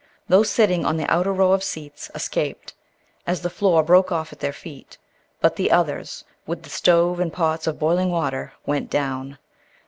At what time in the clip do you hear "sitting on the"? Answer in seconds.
0.49-1.05